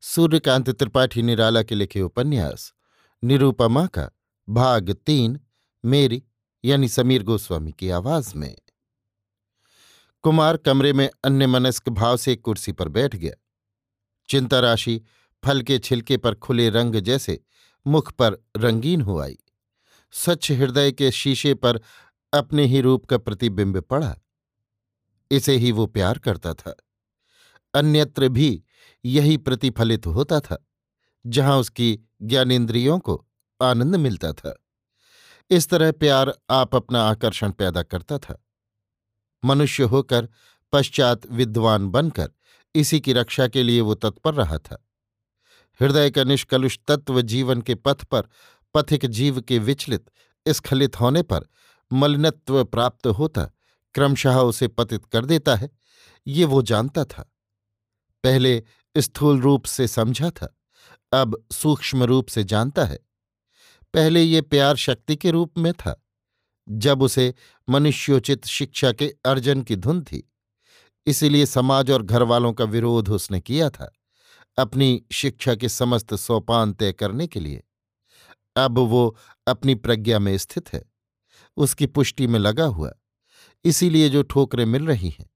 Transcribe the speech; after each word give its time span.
सूर्यकांत 0.00 0.70
त्रिपाठी 0.70 1.22
निराला 1.22 1.62
के 1.62 1.74
लिखे 1.74 2.00
उपन्यास 2.00 2.74
निरूपमा 3.24 3.86
का 3.86 4.10
भाग 4.48 4.92
तीन, 4.92 5.40
मेरी, 5.84 6.22
यानी 6.64 6.88
समीर 6.88 7.22
गोस्वामी 7.22 7.72
की 7.72 7.90
आवाज़ 7.90 8.36
में। 8.36 8.56
कुमार 10.22 10.56
कमरे 10.56 10.92
में 10.92 11.10
अन्य 11.24 11.46
मनस्क 11.46 11.88
भाव 11.88 12.16
से 12.16 12.36
कुर्सी 12.36 12.72
पर 12.72 12.88
बैठ 12.88 13.16
गया। 13.16 13.34
चिंता 14.28 14.60
राशि 14.60 15.02
फल 15.44 15.62
के 15.62 15.78
छिलके 15.78 16.16
पर 16.16 16.34
खुले 16.34 16.70
रंग 16.70 16.94
जैसे 16.94 17.44
मुख 17.86 18.12
पर 18.12 18.44
रंगीन 18.56 19.00
हो 19.00 19.18
आई। 19.18 19.38
स्वच्छ 20.12 20.52
हृदय 20.52 20.92
के 20.92 21.10
शीशे 21.10 21.54
पर 21.54 21.80
अपने 22.32 22.64
ही 22.64 22.80
रूप 22.80 23.06
का 23.06 23.18
प्रतिबिंब 23.18 23.80
पड़ा। 23.80 24.18
इसे 25.30 25.56
ही 25.56 25.72
वो 25.72 25.86
प्यार 25.86 26.18
करता 26.18 26.54
था। 26.54 26.76
अन्यत्र 27.74 28.28
भी 28.28 28.64
यही 29.04 29.36
प्रतिफलित 29.36 30.06
होता 30.06 30.40
था, 30.40 30.66
जहाँ 31.26 31.58
उसकी 31.58 32.00
ज्ञानेन्द्रियों 32.22 32.98
को 32.98 33.26
आनंद 33.62 33.96
मिलता 33.96 34.32
था। 34.32 34.64
इस 35.50 35.68
तरह 35.68 35.92
प्यार 35.92 36.38
आप 36.50 36.74
अपना 36.74 37.02
आकर्षण 37.02 37.50
पैदा 37.50 37.82
करता 37.82 38.18
था। 38.18 38.44
मनुष्य 39.44 39.82
होकर 39.82 40.28
पश्चात 40.72 41.26
विद्वान 41.26 41.88
बनकर 41.88 42.30
इसी 42.74 43.00
की 43.00 43.12
रक्षा 43.12 43.48
के 43.48 43.62
लिए 43.62 43.80
वो 43.80 43.94
तत्पर 43.94 44.34
रहा 44.34 44.58
था। 44.58 44.86
हृदय 45.80 46.10
का 46.10 46.24
निष्कलुष 46.24 46.78
तत्व 46.88 47.20
जीवन 47.20 47.60
के 47.60 47.74
पथ 47.74 48.04
पर, 48.04 48.22
पथिक 48.74 49.06
जीव 49.06 49.40
के 49.40 49.58
विचलित, 49.58 50.10
स्खलित 50.48 51.00
होने 51.00 51.22
पर 51.22 51.40
मलिनत्व 51.92 52.64
प्राप्त 52.64 53.06
होता, 53.06 53.44
क्रमशः 53.94 54.36
उसे 54.36 54.68
पतित 54.68 55.06
कर 55.06 55.24
देता 55.24 55.56
है, 55.56 55.70
ये 56.26 56.44
वो 56.44 56.62
जानता 56.62 57.04
था। 57.04 57.32
पहले 58.24 58.64
स्थूल 58.96 59.40
रूप 59.40 59.64
से 59.64 59.88
समझा 59.88 60.30
था, 60.30 60.56
अब 61.12 61.44
सूक्ष्म 61.52 62.02
रूप 62.02 62.28
से 62.28 62.44
जानता 62.44 62.84
है। 62.84 62.98
पहले 63.94 64.22
ये 64.22 64.40
प्यार 64.40 64.76
शक्ति 64.76 65.16
के 65.16 65.30
रूप 65.30 65.58
में 65.58 65.72
था, 65.72 66.06
जब 66.68 67.02
उसे 67.02 67.34
मनुष्योचित 67.68 68.46
शिक्षा 68.46 68.92
के 68.92 69.14
अर्जन 69.24 69.62
की 69.62 69.76
धुन 69.76 70.02
थी, 70.02 70.32
इसीलिए 71.06 71.46
समाज 71.46 71.90
और 71.90 72.02
घरवालों 72.02 72.52
का 72.52 72.64
विरोध 72.64 73.08
उसने 73.08 73.40
किया 73.40 73.70
था, 73.70 73.92
अपनी 74.58 75.04
शिक्षा 75.12 75.54
के 75.54 75.68
समस्त 75.68 76.14
सोपान 76.14 76.72
तय 76.72 76.92
करने 76.92 77.26
के 77.26 77.40
लिए। 77.40 77.62
अब 78.56 78.78
वो 78.78 79.18
अपनी 79.46 79.74
प्रज्ञा 79.74 80.18
में 80.18 80.38
स्थित 80.38 80.72
है, 80.72 80.84
उसकी 81.56 81.86
पुष्टि 81.86 82.26
में 82.26 82.38
लगा 82.38 82.64
हुआ, 82.64 82.92
इसीलिए 83.64 84.08
जो 84.08 84.22
ठोकरें 84.22 84.64
मिल 84.66 84.86
रही 84.86 85.10
हैं 85.10 85.30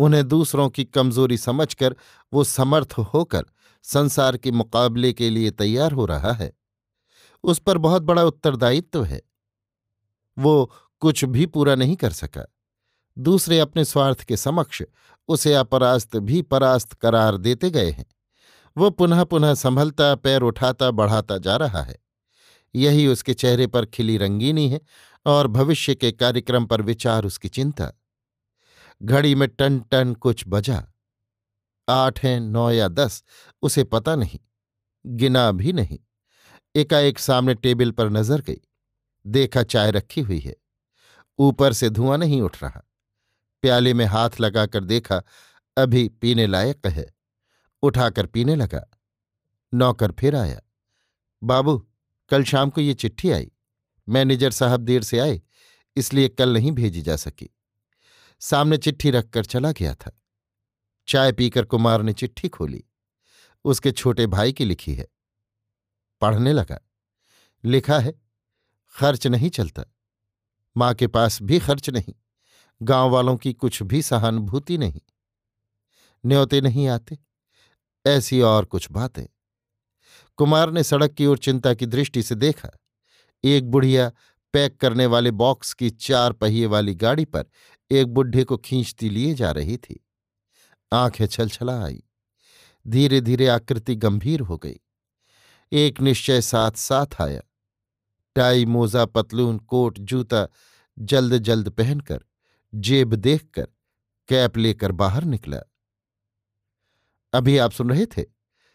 उन्हें 0.00 0.28
दूसरों 0.28 0.68
की 0.68 0.84
कमज़ोरी 0.84 1.38
समझकर 1.38 1.96
वो 2.32 2.44
समर्थ 2.44 2.92
होकर 2.98 3.44
संसार 3.82 4.36
के 4.36 4.50
मुकाबले 4.50 5.12
के 5.12 5.30
लिए 5.30 5.50
तैयार 5.50 5.92
हो 5.92 6.04
रहा 6.04 6.32
है। 6.32 6.52
उस 7.42 7.58
पर 7.58 7.78
बहुत 7.78 8.02
बड़ा 8.02 8.22
उत्तरदायित्व 8.22 9.04
है। 9.04 9.22
वो 10.38 10.72
कुछ 11.00 11.24
भी 11.24 11.46
पूरा 11.46 11.74
नहीं 11.74 11.96
कर 11.96 12.12
सका। 12.12 12.54
दूसरे 13.18 13.58
अपने 13.58 13.84
स्वार्थ 13.84 14.22
के 14.22 14.36
समक्ष 14.36 14.82
उसे 15.28 15.54
अपरास्त 15.54 16.16
भी 16.16 16.42
परास्त 16.42 16.92
करार 16.92 17.36
देते 17.36 17.70
गए 17.70 17.90
हैं। 17.90 18.06
वो 18.76 18.90
पुनः 18.90 19.24
पुनः 19.24 19.54
संभलता, 19.54 20.14
पैर 20.14 20.42
उठाता, 20.42 20.90
बढ़ाता 20.90 21.38
जा 21.38 21.56
रहा 21.56 21.82
है। 21.82 21.96
यही 22.74 23.06
उसके 23.06 23.34
चेहरे 23.34 23.66
पर 23.66 23.86
खिली 23.86 24.16
रंगीनी 24.16 24.68
है 24.68 24.80
और 25.26 25.46
भविष्य 25.46 25.94
के 25.94 26.12
कार्यक्रम 26.12 26.66
पर 26.66 26.82
विचार 26.82 27.24
उसकी 27.24 27.48
चिंता। 27.48 27.92
घड़ी 29.00 29.34
में 29.34 29.48
टन 29.48 29.78
टन 29.90 30.14
कुछ 30.14 30.44
बजा। 30.48 30.82
आठ 31.88 32.18
है, 32.18 32.38
नौ 32.40 32.70
या 32.70 32.88
दस, 32.88 33.22
उसे 33.62 33.84
पता 33.84 34.14
नहीं, 34.16 34.38
गिना 35.04 35.50
भी 35.52 35.72
नहीं। 35.72 35.98
एकाएक 36.74 37.18
सामने 37.18 37.54
टेबल 37.54 37.90
पर 37.90 38.10
नज़र 38.10 38.40
गई, 38.40 38.60
देखा 39.24 39.62
चाय 39.64 39.90
रखी 39.90 40.20
हुई 40.20 40.38
है। 40.38 40.54
ऊपर 41.38 41.72
से 41.72 41.90
धुआँ 41.90 42.18
नहीं 42.18 42.40
उठ 42.42 42.62
रहा। 42.62 42.82
प्याले 43.62 43.94
में 43.94 44.04
हाथ 44.06 44.40
लगाकर 44.40 44.84
देखा, 44.84 45.22
अभी 45.76 46.08
पीने 46.10 46.46
लायक 46.46 46.86
है। 46.88 47.06
उठाकर 47.82 48.26
पीने 48.26 48.54
लगा, 48.56 48.82
नौकर 49.72 50.12
फिर 50.12 50.36
आया। 50.36 50.60
बाबू, 51.42 51.76
कल 52.30 52.44
शाम 52.44 52.70
को 52.70 52.80
ये 52.80 52.94
चिट्ठी 52.94 53.30
आई। 53.30 53.50
मैनेजर 54.08 54.50
साहब 54.50 54.80
देर 54.80 55.02
से 55.02 55.18
आए, 55.18 55.40
इसलिए 55.96 56.28
कल 56.28 56.52
नहीं 56.52 56.72
भेजी 56.72 57.02
जा 57.02 57.16
सकी। 57.16 57.48
सामने 58.40 58.76
चिट्ठी 58.76 59.10
रखकर 59.10 59.44
चला 59.44 59.72
गया 59.72 59.94
था। 59.94 60.22
चाय 61.08 61.32
पीकर 61.32 61.64
कुमार 61.64 62.02
ने 62.02 62.12
चिट्ठी 62.12 62.48
खोली। 62.48 62.84
उसके 63.64 63.92
छोटे 63.92 64.26
भाई 64.26 64.52
की 64.52 64.64
लिखी 64.64 64.94
है। 64.94 65.08
पढ़ने 66.20 66.52
लगा। 66.52 66.80
लिखा 67.64 67.98
है, 67.98 68.14
खर्च 68.96 69.26
नहीं 69.26 69.50
चलता। 69.50 69.84
माँ 70.76 70.94
के 70.94 71.06
पास 71.06 71.42
भी 71.42 71.58
खर्च 71.58 71.90
नहीं। 71.90 72.14
गाँव 72.82 73.10
वालों 73.10 73.36
की 73.36 73.52
कुछ 73.52 73.82
भी 73.82 74.02
सहानुभूति 74.02 74.78
नहीं। 74.78 75.00
न्योते 76.26 76.60
नहीं 76.60 76.88
आते। 76.88 77.18
ऐसी 78.06 78.40
और 78.40 78.64
कुछ 78.64 78.90
बातें। 78.90 79.26
कुमार 80.36 80.70
ने 80.70 80.82
सड़क 80.82 81.10
की 81.10 81.26
ओर 81.26 81.38
चिंता 81.38 81.74
की 81.74 81.86
दृष्टि 81.86 82.22
से 82.22 82.34
देखा। 82.34 82.70
एक 83.44 83.70
बुढ़िया 83.70 84.12
पैक 84.52 84.76
करने 84.76 85.06
वाले 85.06 85.30
बॉक्स 85.30 85.74
की 85.74 85.90
चार 85.90 86.32
पहिए 86.32 86.66
वाली 86.66 86.94
गाड़ी 86.94 87.24
पर 87.24 87.44
एक 87.92 88.06
बुढ़े 88.06 88.44
को 88.44 88.56
खींचती 88.56 89.10
लिए 89.10 89.34
जा 89.34 89.50
रही 89.50 89.76
थी। 89.76 90.06
आँखें 90.92 91.26
छलछला 91.26 91.84
आई 91.84 92.02
धीरे 92.86 93.20
धीरे 93.20 93.46
आकृति 93.46 93.94
गंभीर 93.94 94.40
हो 94.40 94.58
गई। 94.58 94.80
एक 95.72 96.00
निश्चय 96.00 96.40
साथ 96.40 96.70
साथ 96.70 97.22
आया। 97.22 97.40
टाई 98.34 98.64
मोजा 98.64 99.04
पतलून, 99.04 99.58
कोट, 99.58 99.98
जूता 99.98 100.48
जल्द 100.98 101.38
जल्द 101.38 101.70
पहनकर, 101.70 102.24
जेब 102.74 103.14
देखकर 103.14 103.68
कैप 104.28 104.56
लेकर 104.56 104.92
बाहर 104.92 105.24
निकला। 105.24 105.60
अभी 107.32 107.58
आप 107.58 107.70
सुन 107.70 107.90
रहे 107.90 108.06
थे 108.06 108.24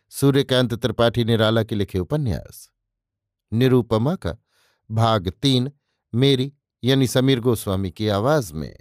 सूर्यकांत 0.10 0.74
त्रिपाठी 0.74 1.24
निराला 1.24 1.64
के 1.64 1.76
लिखे 1.76 2.00
उपन्यास। 2.00 2.72
निरूपमा 3.54 4.16
का 4.16 4.36
भाग 4.92 5.30
तीन, 5.30 5.72
मेरी 6.16 6.54
यानी 6.84 7.08
समीर 7.08 7.40
गोस्वामी 7.40 7.92
की 7.92 8.08
आवाज़ 8.08 8.54
में। 8.54 8.80